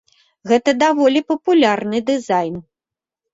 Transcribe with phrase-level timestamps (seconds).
[0.51, 2.57] Гэта даволі папулярны дызайн.